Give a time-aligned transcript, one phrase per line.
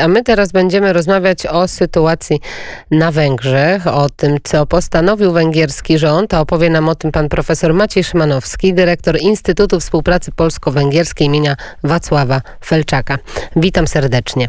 [0.00, 2.40] A my teraz będziemy rozmawiać o sytuacji
[2.90, 7.74] na Węgrzech, o tym, co postanowił węgierski rząd, a opowie nam o tym pan profesor
[7.74, 13.18] Maciej Szymanowski, dyrektor Instytutu Współpracy Polsko-Węgierskiej imienia Wacława Felczaka.
[13.56, 14.48] Witam serdecznie.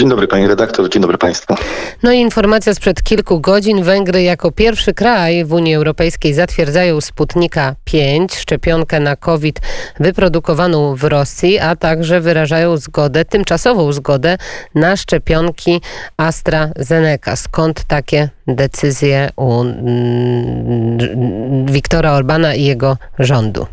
[0.00, 1.54] Dzień dobry pani redaktor, dzień dobry państwu.
[2.02, 3.82] No i informacja sprzed kilku godzin.
[3.82, 9.60] Węgry jako pierwszy kraj w Unii Europejskiej zatwierdzają Sputnika 5, szczepionkę na COVID
[10.00, 14.38] wyprodukowaną w Rosji, a także wyrażają zgodę, tymczasową zgodę
[14.74, 15.80] na szczepionki
[16.16, 17.36] AstraZeneca.
[17.36, 20.98] Skąd takie decyzje u mm,
[21.66, 23.66] Wiktora Orbana i jego rządu?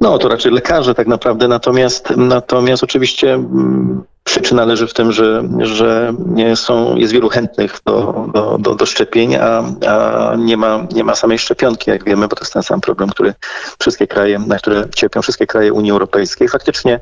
[0.00, 5.42] No, to raczej lekarze tak naprawdę, natomiast, natomiast oczywiście mm, Przyczyna leży w tym, że,
[5.58, 6.14] że
[6.54, 11.14] są, jest wielu chętnych do, do, do, do szczepień, a, a nie, ma, nie ma
[11.14, 13.34] samej szczepionki, jak wiemy, bo to jest ten sam problem, który
[13.78, 16.48] wszystkie kraje, na które cierpią wszystkie kraje Unii Europejskiej.
[16.48, 17.00] Faktycznie,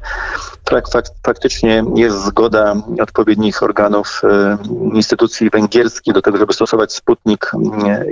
[0.70, 4.58] fak, faktycznie jest zgoda odpowiednich organów e,
[4.94, 7.50] instytucji węgierskich do tego, żeby stosować Sputnik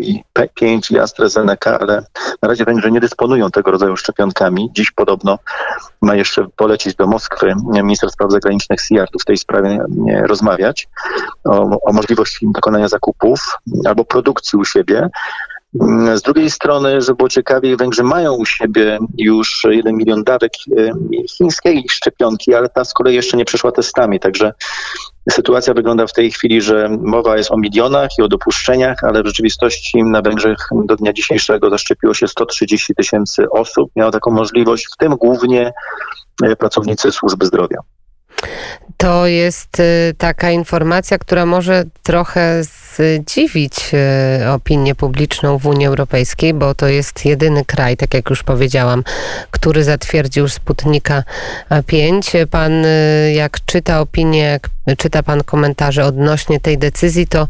[0.01, 2.03] i P5 i AstraZeneca, ale
[2.43, 4.71] na razie Węgrzy nie dysponują tego rodzaju szczepionkami.
[4.73, 5.39] Dziś podobno
[6.03, 9.79] ma jeszcze polecieć do Moskwy minister spraw zagranicznych CIA w tej sprawie
[10.29, 10.89] rozmawiać,
[11.45, 15.09] o, o możliwości dokonania zakupów albo produkcji u siebie.
[16.15, 20.91] Z drugiej strony, żeby było ciekawiej, Węgrzy mają u siebie już jeden milion dawek e,
[21.29, 24.53] chińskiej szczepionki, ale ta z kolei jeszcze nie przeszła testami, także
[25.31, 29.27] sytuacja wygląda w tej chwili, że mowa jest o milionach i o dopuszczeniach, ale w
[29.27, 33.91] rzeczywistości na Węgrzech do dnia dzisiejszego zaszczepiło się 130 tysięcy osób.
[33.97, 35.73] Miało taką możliwość, w tym głównie
[36.45, 37.79] e, pracownicy służby zdrowia.
[38.97, 43.75] To jest y, taka informacja, która może trochę zdziwić
[44.43, 49.05] y, opinię publiczną w Unii Europejskiej, bo to jest jedyny kraj, tak jak już powiedziałam,
[49.51, 51.23] który zatwierdził Sputnika
[51.87, 52.33] 5.
[52.51, 57.49] Pan, y, jak czyta opinię, jak czyta pan komentarze odnośnie tej decyzji, to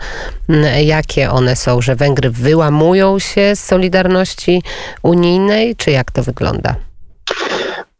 [0.48, 1.82] mm, jakie one są?
[1.82, 4.62] Że Węgry wyłamują się z Solidarności
[5.02, 6.76] Unijnej, czy jak to wygląda?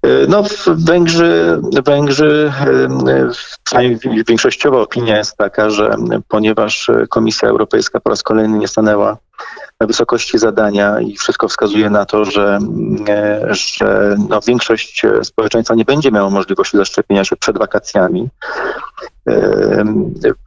[0.07, 3.29] E, no, Węgrzy, Węgrzy, e,
[3.65, 5.97] przynajmniej większościowa opinia jest taka, że
[6.29, 9.17] ponieważ Komisja Europejska po raz kolejny nie stanęła
[9.81, 12.59] wysokości zadania i wszystko wskazuje na to, że,
[13.09, 18.29] e, że no, większość społeczeństwa nie będzie miała możliwości zaszczepienia się przed wakacjami,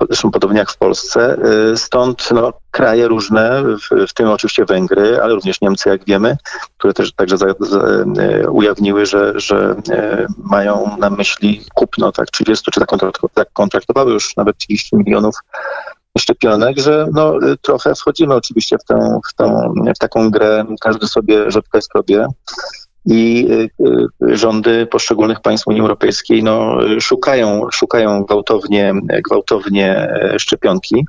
[0.08, 1.38] zresztą podobnie jak w Polsce.
[1.76, 6.38] Stąd no, kraje różne, w, w, tym oczywiście Węgry, ale również Niemcy, jak wiemy,
[6.78, 12.32] które też także za, za, e, ujawniły, że, że e, mają na myśli kupno tak
[12.32, 12.82] 30 czy
[13.36, 15.36] zakontraktowały już nawet 30 milionów
[16.19, 21.52] szczepionek, że no, trochę wchodzimy oczywiście w, tę, w, tą, w taką grę, każdy sobie
[21.52, 22.28] rzadko skrobie
[23.06, 23.86] i y,
[24.30, 28.94] y, rządy poszczególnych państw Unii Europejskiej no, szukają, szukają gwałtownie,
[29.28, 31.06] gwałtownie e, szczepionki.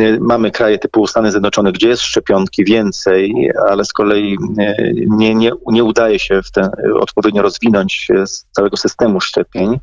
[0.00, 4.36] Y, mamy kraje typu Stany Zjednoczone, gdzie jest szczepionki więcej, ale z kolei
[5.08, 6.70] nie, nie, nie udaje się w ten,
[7.00, 8.08] odpowiednio rozwinąć
[8.50, 9.78] całego systemu szczepień.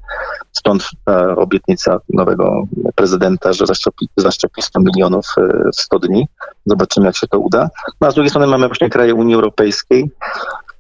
[0.52, 2.64] Stąd ta obietnica nowego
[2.96, 6.28] prezydenta, że zaszczepi, zaszczepi 100 milionów e, w 100 dni.
[6.66, 7.70] Zobaczymy, jak się to uda.
[8.02, 10.12] No, a z drugiej strony mamy właśnie kraje Unii Europejskiej,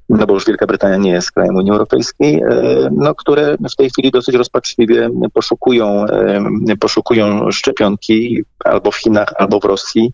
[0.10, 3.90] no bo już Wielka Brytania nie jest krajem Unii Europejskiej, e, no, które w tej
[3.90, 10.14] chwili dosyć rozpaczliwie poszukują, e, poszukują szczepionki albo w Chinach, albo w Rosji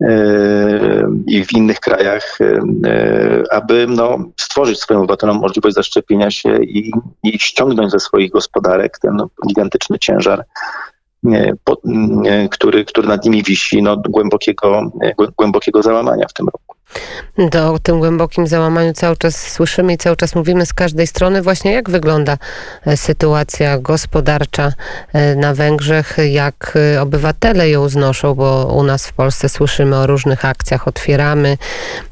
[0.00, 0.08] e,
[1.26, 2.38] i w innych krajach,
[3.50, 9.16] aby no, stworzyć swoim obywatelom możliwość zaszczepienia się i, i ściągnąć ze swoich gospodarek ten
[9.16, 10.44] no, gigantyczny ciężar,
[12.50, 14.82] który, który nad nimi wisi, no, głębokiego,
[15.38, 16.63] głębokiego załamania w tym roku.
[17.50, 21.42] To o tym głębokim załamaniu cały czas słyszymy i cały czas mówimy z każdej strony.
[21.42, 22.38] Właśnie jak wygląda
[22.86, 24.72] e, sytuacja gospodarcza
[25.12, 30.06] e, na Węgrzech, jak e, obywatele ją znoszą, bo u nas w Polsce słyszymy o
[30.06, 31.58] różnych akcjach, otwieramy.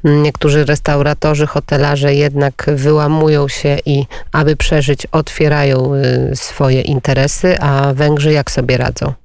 [0.05, 5.93] Niektórzy restauratorzy, hotelarze jednak wyłamują się i aby przeżyć, otwierają
[6.35, 9.22] swoje interesy, a Węgrzy jak sobie radzą?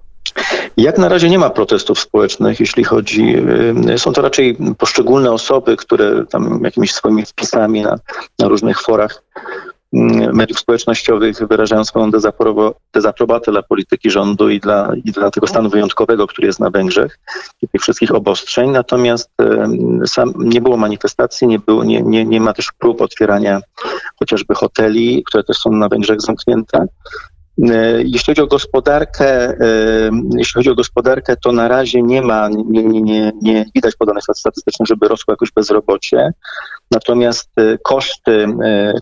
[0.78, 3.36] Jak na razie nie ma protestów społecznych, jeśli chodzi.
[3.89, 7.95] Y, są to raczej poszczególne osoby, które tam jakimiś swoimi wpisami na,
[8.39, 9.24] na różnych forach
[9.94, 9.98] y,
[10.34, 12.12] mediów społecznościowych wyrażają swoją
[12.94, 17.19] dezaprobatę dla polityki rządu i dla, i dla tego stanu wyjątkowego, który jest na Węgrzech
[17.62, 18.69] i tych wszystkich obostrzeń.
[18.69, 19.30] Natomiast
[20.04, 23.62] y, sam, nie było manifestacji, nie, było, nie, nie, nie ma też prób otwierania
[24.19, 26.88] chociażby hoteli, które też są na Węgrzech zamknięte.
[27.98, 29.57] Jeśli chodzi o gospodarkę,
[30.38, 34.24] jeśli chodzi o gospodarkę, to na razie nie ma, nie, nie, nie, nie widać podanych
[34.33, 36.33] statystycznych, żeby rosło jakoś bezrobocie.
[36.92, 37.50] Natomiast
[37.83, 38.48] koszty,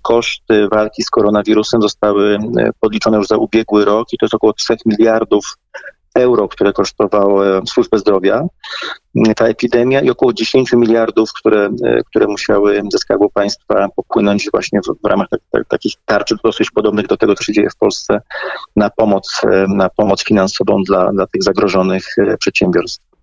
[0.02, 2.38] koszty walki z koronawirusem zostały
[2.80, 5.58] podliczone już za ubiegły rok i to jest około 3 miliardów
[6.15, 8.44] euro, które kosztowała służbę zdrowia,
[9.35, 11.69] ta epidemia i około 10 miliardów, które,
[12.09, 16.71] które musiały ze Skarbu Państwa popłynąć właśnie w, w ramach tak, tak, takich tarczy dosyć
[16.71, 18.21] podobnych do tego, co się dzieje w Polsce
[18.75, 23.14] na pomoc, na pomoc finansową dla, dla tych zagrożonych przedsiębiorstw.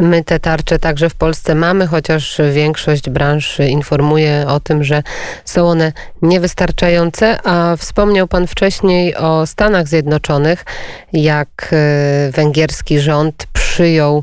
[0.00, 5.02] My te tarcze także w Polsce mamy, chociaż większość branż informuje o tym, że
[5.44, 5.92] są one
[6.22, 10.64] niewystarczające, a wspomniał Pan wcześniej o Stanach Zjednoczonych,
[11.12, 14.22] jak e, węgierski rząd przyjął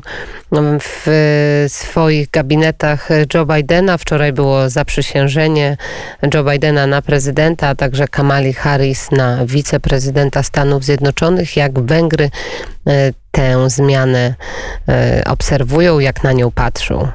[0.52, 1.06] mm, w
[1.68, 3.98] swoich gabinetach Joe Bidena.
[3.98, 5.76] Wczoraj było zaprzysiężenie
[6.34, 11.56] Joe Bidena na prezydenta, a także Kamali Harris na wiceprezydenta Stanów Zjednoczonych.
[11.56, 12.30] Jak Węgry
[12.86, 14.34] e, tę zmianę
[14.88, 17.08] e, obserwują, jak na nią patrzą?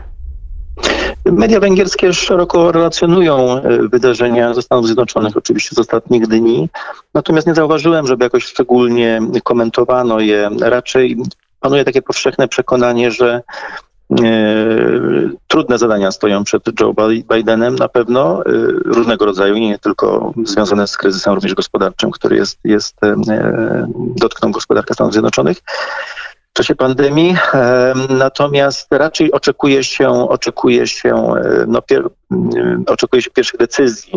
[1.25, 6.69] Media węgierskie szeroko relacjonują e, wydarzenia ze Stanów Zjednoczonych, oczywiście z ostatnich dni.
[7.13, 10.49] Natomiast nie zauważyłem, żeby jakoś szczególnie komentowano je.
[10.61, 11.17] Raczej
[11.63, 13.41] panuje takie powszechne przekonanie, że
[14.11, 14.15] e,
[15.47, 16.93] trudne zadania stoją przed Joe
[17.33, 18.43] Bidenem na pewno, e,
[18.85, 23.15] różnego rodzaju, nie tylko związane z kryzysem również gospodarczym, który jest, jest e,
[24.15, 25.57] dotknął gospodarkę Stanów Zjednoczonych
[26.49, 27.35] w czasie pandemii.
[28.09, 31.33] Natomiast raczej oczekuje się, oczekuje się,
[31.67, 32.03] no, pier,
[32.87, 34.13] oczekuje się pierwszych decyzji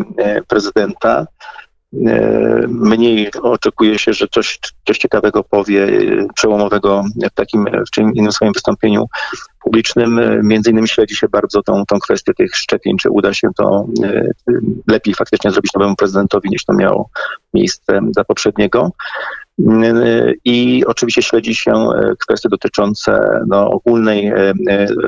[0.49, 1.27] prezydenta.
[1.95, 7.67] E, mniej oczekuje się, że coś, coś ciekawego powie, e, przełomowego w takim,
[8.15, 9.07] innym swoim wystąpieniu
[9.65, 10.19] publicznym.
[10.19, 13.87] E, między innymi śledzi się bardzo tą, tą kwestię tych szczepień, czy uda się to
[14.89, 17.11] lepiej faktycznie zrobić nowemu prezydentowi, niż to miało
[17.55, 18.91] miejsce za poprzedniego.
[20.45, 21.73] I oczywiście śledzi się
[22.23, 24.33] kwestie dotyczące no, ogólnej,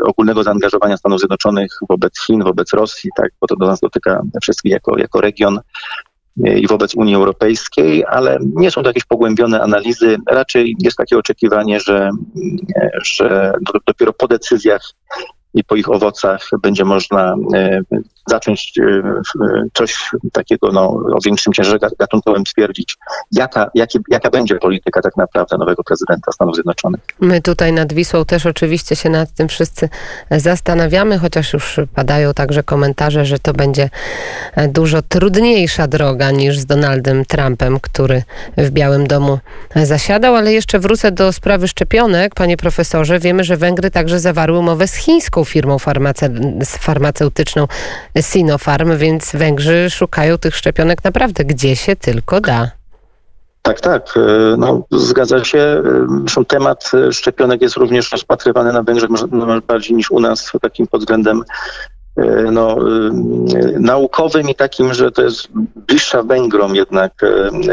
[0.04, 4.72] ogólnego zaangażowania Stanów Zjednoczonych wobec Chin, wobec Rosji, tak, bo to do nas dotyka wszystkich
[4.72, 5.60] jako, jako region
[6.46, 10.17] i wobec Unii Europejskiej, ale nie są to jakieś pogłębione analizy.
[10.31, 12.11] Raczej jest takie oczekiwanie, że,
[13.05, 13.52] że
[13.87, 14.82] dopiero po decyzjach
[15.54, 17.80] i po ich owocach będzie można e,
[18.28, 19.02] zacząć e,
[19.74, 22.96] coś takiego no, o większym ciężarze gatunkowym stwierdzić,
[23.32, 27.00] jaka, jaki, jaka będzie polityka tak naprawdę nowego prezydenta Stanów Zjednoczonych.
[27.20, 29.88] My tutaj nad Wisłą też oczywiście się nad tym wszyscy
[30.30, 33.90] zastanawiamy, chociaż już padają także komentarze, że to będzie
[34.68, 38.22] dużo trudniejsza droga niż z Donaldem Trumpem, który
[38.56, 39.38] w Białym Domu
[39.76, 42.34] zasiadał, ale jeszcze wrócę do sprawy szczepionek.
[42.34, 46.31] Panie profesorze, wiemy, że Węgry także zawarły umowę z chińską firmą farmace
[46.67, 47.67] farmaceutyczną
[48.20, 52.70] Sinopharm, więc Węgrzy szukają tych szczepionek naprawdę gdzie się tylko da.
[53.62, 54.14] Tak, tak.
[54.17, 55.58] E, no, zgadza się.
[55.58, 55.82] E,
[56.20, 59.26] zresztą temat szczepionek jest również rozpatrywany na Węgrzech może
[59.67, 61.44] bardziej niż u nas takim pod względem e,
[62.52, 62.76] no,
[63.80, 67.12] naukowym i takim, że to jest bliższa Węgrom jednak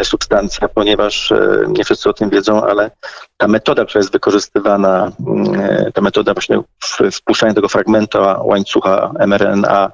[0.04, 1.34] substancja, ponieważ
[1.68, 2.92] nie wszyscy o tym wiedzą, ale
[3.38, 5.12] ta metoda, która jest wykorzystywana,
[5.94, 6.62] ta metoda właśnie
[7.12, 9.92] wpuszczania tego fragmentu łańcucha mRNA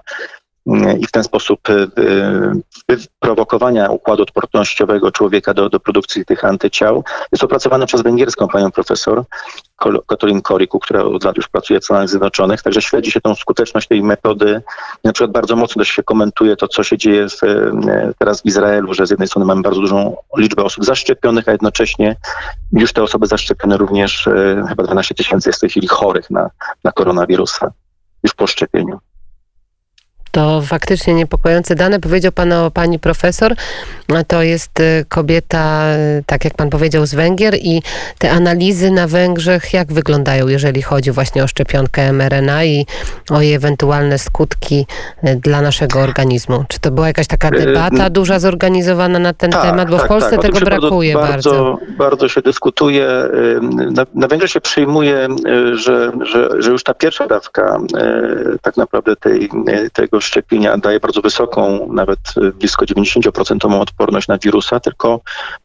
[1.00, 1.60] i w ten sposób
[2.90, 9.24] wyprowokowania układu odpornościowego człowieka do, do produkcji tych antyciał jest opracowane przez węgierską panią profesor
[10.08, 13.88] Katalin Koriku, która od lat już pracuje w Stanach Zjednoczonych, także śledzi się tą skuteczność
[13.88, 14.62] tej metody.
[15.04, 17.40] Na przykład bardzo mocno się komentuje to, co się dzieje w,
[18.18, 22.16] teraz w Izraelu, że z jednej strony mamy bardzo dużą liczbę osób zaszczepionych, a jednocześnie
[22.72, 24.30] już te osoby zaszczepione również,
[24.70, 26.50] chyba 12 tysięcy jest w tej chwili chorych na,
[26.84, 27.72] na koronawirusa
[28.24, 29.00] już po szczepieniu.
[30.32, 32.00] To faktycznie niepokojące dane.
[32.00, 33.56] Powiedział pan o pani profesor.
[34.28, 37.82] To jest y, kobieta, y, tak jak pan powiedział, z Węgier i
[38.18, 42.86] te analizy na Węgrzech jak wyglądają, jeżeli chodzi właśnie o szczepionkę mRNA i
[43.30, 44.86] o jej ewentualne skutki
[45.24, 46.66] y, dla naszego organizmu?
[46.68, 49.90] Czy to była jakaś taka debata duża zorganizowana na ten tak, temat?
[49.90, 50.42] Bo tak, w Polsce tak.
[50.42, 51.78] tego brakuje bardzo, bardzo.
[51.98, 53.08] Bardzo się dyskutuje.
[53.92, 55.28] Na, na Węgrzech się przyjmuje,
[55.74, 57.80] że, że, że już ta pierwsza dawka
[58.62, 59.50] tak naprawdę tej,
[59.94, 65.22] tego szczepienia daje bardzo wysoką, nawet y, blisko 90% odporność na wirusa, tylko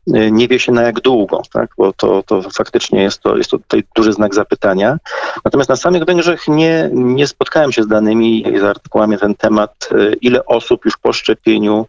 [0.08, 1.70] y, nie wie się na jak długo, tak?
[1.78, 4.98] bo to, to faktycznie jest to, jest to tutaj duży znak zapytania.
[5.44, 9.34] Natomiast na samych Węgrzech nie, nie spotkałem się z danymi i z artykułami na ten
[9.34, 11.86] temat, y, ile osób już po szczepieniu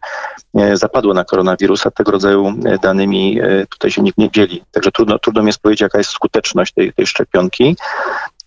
[0.73, 1.91] zapadło na koronawirusa.
[1.91, 4.63] Tego rodzaju danymi tutaj się nikt nie dzieli.
[4.71, 7.75] Także trudno, trudno mi jest powiedzieć, jaka jest skuteczność tej, tej szczepionki.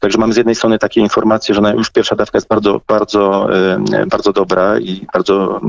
[0.00, 3.48] Także mamy z jednej strony takie informacje, że już pierwsza dawka jest bardzo, bardzo,
[4.06, 5.60] bardzo dobra i bardzo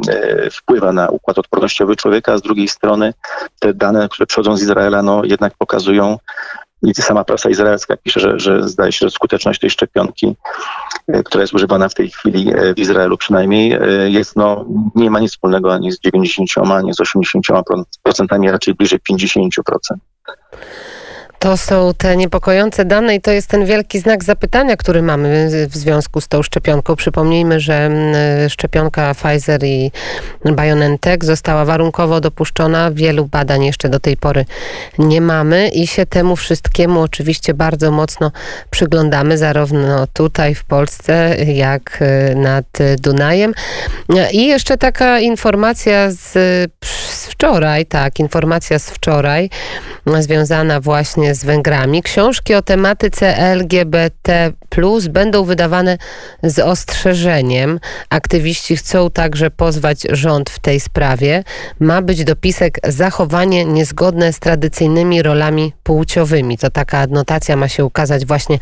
[0.52, 3.14] wpływa na układ odpornościowy człowieka, a z drugiej strony
[3.60, 6.18] te dane, które przychodzą z Izraela, no jednak pokazują,
[6.84, 10.36] i sama prasa izraelska pisze, że, że zdaje się, że skuteczność tej szczepionki,
[11.08, 15.12] e, która jest używana w tej chwili e, w Izraelu przynajmniej, e, jest no, nie
[15.12, 19.50] ma nic wspólnego ani z 90, ani z 80%, raczej bliżej 50%.
[21.42, 25.78] To są te niepokojące dane i to jest ten wielki znak zapytania, który mamy w
[25.78, 26.96] związku z tą szczepionką.
[26.96, 29.92] Przypomnijmy, że mm, szczepionka Pfizer i
[30.46, 32.92] BioNTech została warunkowo dopuszczona.
[32.92, 34.46] Wielu badań jeszcze do tej pory
[34.98, 38.32] nie mamy i się temu wszystkiemu oczywiście bardzo mocno
[38.70, 42.66] przyglądamy, zarówno tutaj w Polsce, jak y, nad
[43.00, 43.54] Dunajem.
[44.32, 46.34] I jeszcze taka informacja z,
[46.86, 49.50] z wczoraj, tak, informacja z wczoraj,
[50.20, 52.04] związana właśnie z Węgrami.
[52.04, 54.52] Książki o tematyce LGBT
[55.10, 55.98] będą wydawane
[56.44, 57.80] z ostrzeżeniem.
[58.10, 61.44] Aktywiści chcą także pozwać rząd w tej sprawie.
[61.80, 66.58] Ma być dopisek zachowanie niezgodne z tradycyjnymi rolami płciowymi.
[66.58, 68.58] To taka adnotacja ma się ukazać właśnie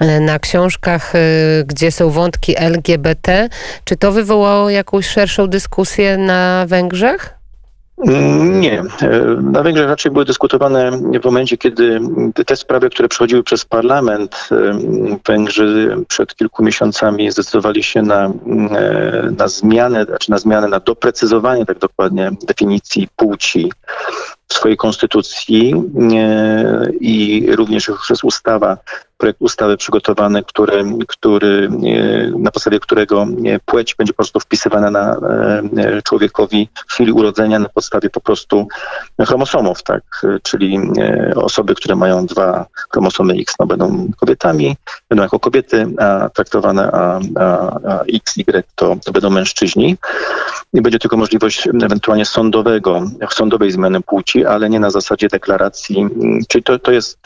[0.00, 1.18] e, na książkach, e,
[1.64, 3.48] gdzie są wątki LGBT.
[3.84, 7.36] Czy to wywołało jakąś szerszą dyskusję na Węgrzech?
[7.98, 8.82] Nie.
[9.42, 10.90] Na Węgrzech raczej były dyskutowane
[11.22, 12.00] w momencie, kiedy
[12.46, 14.48] te sprawy, które przechodziły przez parlament,
[15.26, 18.32] Węgrzy przed kilku miesiącami zdecydowali się na,
[19.38, 23.72] na zmianę, znaczy na zmianę, na doprecyzowanie tak dokładnie definicji płci
[24.48, 25.74] w swojej konstytucji
[27.00, 28.76] i również przez ustawa
[29.18, 31.70] projekt ustawy przygotowany, który, który,
[32.38, 33.26] na podstawie którego
[33.64, 35.16] płeć będzie po prostu wpisywana na
[35.76, 38.68] e, człowiekowi w chwili urodzenia na podstawie po prostu
[39.26, 40.02] chromosomów, tak?
[40.42, 40.78] Czyli
[41.34, 44.76] osoby, które mają dwa chromosomy X, no będą kobietami,
[45.08, 47.44] będą jako kobiety a traktowane, a, a,
[47.88, 49.96] a XY to, to będą mężczyźni.
[50.72, 56.06] I będzie tylko możliwość ewentualnie sądowego, sądowej zmiany płci, ale nie na zasadzie deklaracji.
[56.48, 57.18] Czyli to, to, jest,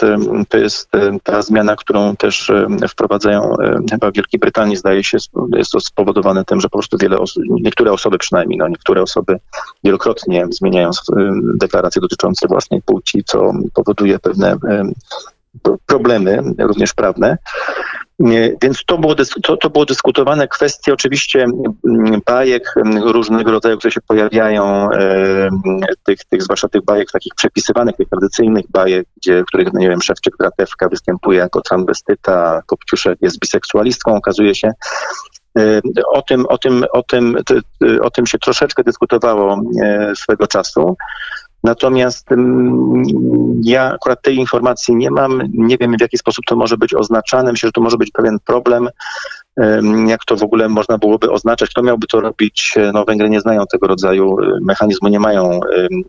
[0.49, 0.91] to jest
[1.23, 2.53] ta zmiana, którą też
[2.89, 3.55] wprowadzają
[3.91, 5.19] chyba w Wielkiej Brytanii, zdaje się,
[5.57, 9.39] jest to spowodowane tym, że po prostu wiele niektóre osoby przynajmniej, no niektóre osoby
[9.85, 10.91] wielokrotnie zmieniają
[11.55, 14.57] deklaracje dotyczące własnej płci, co powoduje pewne
[15.87, 17.39] problemy, również prawne.
[18.63, 20.49] Więc to było, to, to było dyskutowane.
[20.49, 21.47] Kwestie oczywiście
[22.27, 24.89] bajek różnego rodzaju, które się pojawiają,
[26.05, 29.89] tych, tych zwłaszcza tych bajek takich przepisywanych, tych tradycyjnych bajek, gdzie, w których, no nie
[29.89, 34.73] wiem, Szewczyk Gratewka występuje jako transwestyta, Kopciuszek jest biseksualistką, okazuje się.
[36.13, 37.37] O tym, o, tym, o, tym,
[38.03, 40.97] o tym się troszeczkę dyskutowało e, swego czasu.
[41.65, 43.03] Natomiast mm,
[43.65, 47.53] ja akurat tej informacji nie mam, nie wiem w jaki sposób to może być oznaczane.
[47.53, 48.89] Myślę, że to może być pewien problem,
[50.07, 52.75] jak to w ogóle można byłoby oznaczać, kto miałby to robić.
[52.93, 55.61] No Węgry nie znają tego rodzaju mechanizmu, nie mają,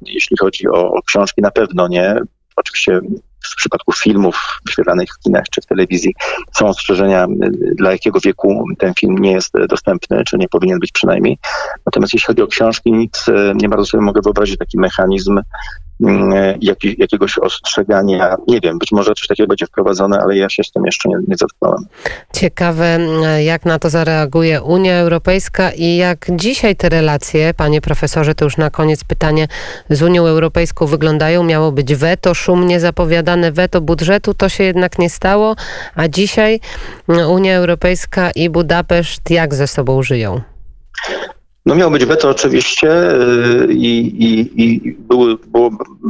[0.02, 2.16] jeśli chodzi o, o książki, na pewno nie.
[2.56, 3.02] Oczywiście
[3.44, 6.16] w przypadku filmów wyświetlanych w kinach czy w telewizji
[6.54, 7.28] są ostrzeżenia,
[7.76, 11.38] dla jakiego wieku ten film nie jest dostępny, czy nie powinien być przynajmniej.
[11.86, 15.40] Natomiast jeśli chodzi o książki, nic nie bardzo sobie mogę wyobrazić taki mechanizm
[16.02, 18.36] Mm, jak, jakiegoś ostrzegania.
[18.48, 21.16] Nie wiem, być może coś takiego będzie wprowadzone, ale ja się z tym jeszcze nie,
[21.28, 21.86] nie zetknąłem.
[22.34, 23.00] Ciekawe,
[23.44, 28.58] jak na to zareaguje Unia Europejska i jak dzisiaj te relacje, panie profesorze, to już
[28.58, 29.48] na koniec pytanie,
[29.90, 31.44] z Unią Europejską wyglądają.
[31.44, 35.56] Miało być weto, szumnie zapowiadane weto budżetu, to się jednak nie stało,
[35.96, 36.60] a dzisiaj
[37.30, 40.42] Unia Europejska i Budapeszt jak ze sobą żyją?
[41.66, 45.70] No miało być weto oczywiście y, i, i, i były, było,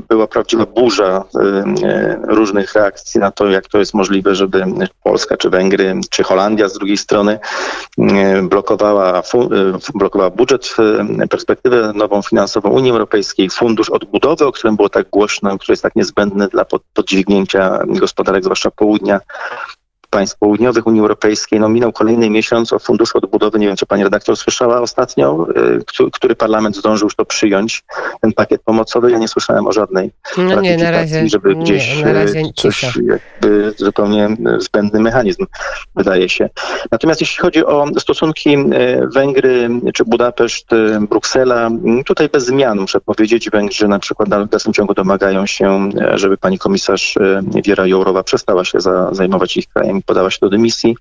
[0.10, 1.40] była prawdziwa burza y,
[1.88, 4.66] y, różnych reakcji na to, jak to jest możliwe, żeby
[5.04, 7.40] Polska czy Węgry czy Holandia z drugiej strony
[8.44, 9.24] blokowała,
[9.96, 10.76] blokowała budżet,
[11.30, 15.96] perspektywę nową finansową Unii Europejskiej, fundusz odbudowy, o którym było tak głośno, który jest tak
[15.96, 19.20] niezbędny dla podźwignięcia gospodarek, zwłaszcza południa
[20.12, 21.60] państw południowych Unii Europejskiej.
[21.60, 23.60] No, minął kolejny miesiąc o Funduszu Odbudowy.
[23.60, 25.48] Nie wiem, czy pani redaktor słyszała ostatnio,
[26.00, 27.84] y, który parlament zdążył już to przyjąć,
[28.22, 29.12] ten pakiet pomocowy.
[29.12, 32.54] Ja nie słyszałem o żadnej no nie, na razie, żeby gdzieś nie, na razie y,
[32.56, 35.46] coś jakby zupełnie zbędny mechanizm,
[35.96, 36.50] wydaje się.
[36.92, 40.68] Natomiast jeśli chodzi o stosunki y, Węgry czy Budapeszt,
[41.10, 41.70] Bruksela,
[42.06, 43.50] tutaj bez zmian muszę powiedzieć.
[43.50, 47.18] Węgrzy na przykład w dalszym ciągu domagają się, żeby pani komisarz
[47.66, 50.96] Wiera Jourowa przestała się za, zajmować ich krajem podała się do dymisji.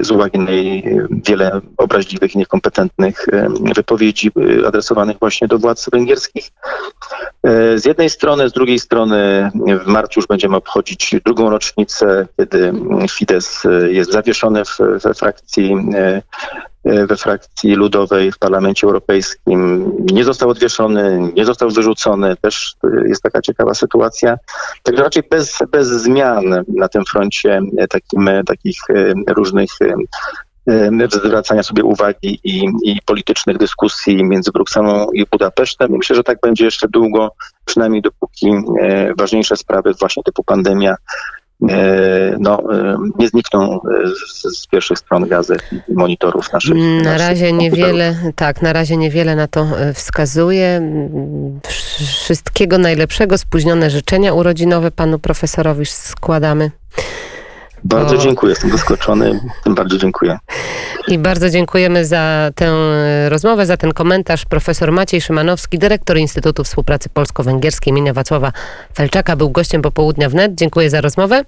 [0.00, 0.84] z uwagi na jej
[1.28, 3.26] wiele obraźliwych i niekompetentnych
[3.74, 4.30] wypowiedzi
[4.66, 6.50] adresowanych właśnie do władz węgierskich.
[7.74, 9.50] Z jednej strony, z drugiej strony
[9.84, 12.72] w marcu już będziemy obchodzić drugą rocznicę, kiedy
[13.10, 13.46] Fidesz
[13.88, 15.76] jest zawieszony w, we frakcji
[16.84, 19.92] we frakcji ludowej w Parlamencie Europejskim.
[20.12, 22.36] Nie został odwieszony, nie został wyrzucony.
[22.36, 22.74] Też
[23.06, 24.38] jest taka ciekawa sytuacja.
[24.82, 27.60] Także raczej bez, bez zmian na tym froncie
[27.90, 28.78] takim, takich
[29.28, 29.70] różnych
[31.10, 35.94] zwracania sobie uwagi i, i, politycznych dyskusji między Brukselą i Budapesztem.
[35.94, 37.34] I myślę, że tak będzie jeszcze długo,
[37.64, 41.41] przynajmniej dopóki e, ważniejsze sprawy właśnie typu pandemia e,
[42.38, 43.80] no, e, nie znikną
[44.28, 46.74] z, z, pierwszych stron gazet i monitorów naszych.
[47.02, 50.82] Na razie niewiele, tak, na razie niewiele na to wskazuje.
[52.22, 56.70] Wszystkiego najlepszego, spóźnione życzenia urodzinowe panu profesorowi składamy.
[57.84, 60.38] Bardzo dziękuję, jestem zaskoczony, tym bardziej dziękuję.
[61.08, 62.72] I bardzo dziękujemy za tę
[63.28, 64.44] rozmowę, za ten komentarz.
[64.44, 68.52] Profesor Maciej Szymanowski, dyrektor Instytutu Współpracy Polsko-Węgierskiej imienia Wacława
[68.94, 70.54] Felczaka, był gościem popołudnia wnet.
[70.54, 71.40] Dziękuję za rozmowę.